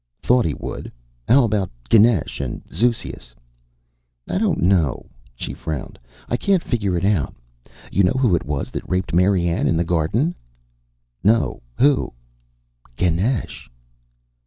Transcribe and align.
"Thought 0.23 0.45
he 0.45 0.55
would. 0.55 0.91
How 1.27 1.43
about 1.43 1.69
Ganesh 1.87 2.39
and 2.39 2.63
Zeuxias?" 2.71 3.35
"I 4.31 4.39
don't 4.39 4.59
know." 4.59 5.05
She 5.35 5.53
frowned. 5.53 5.99
"I 6.27 6.37
can't 6.37 6.63
figure 6.63 6.97
it 6.97 7.05
out. 7.05 7.35
You 7.91 8.01
know 8.01 8.17
who 8.17 8.33
it 8.33 8.43
was 8.43 8.71
that 8.71 8.89
raped 8.89 9.13
Marianne 9.13 9.67
in 9.67 9.77
the 9.77 9.83
garden?" 9.83 10.33
"No, 11.23 11.61
who?" 11.77 12.13
"Ganesh." 12.95 13.69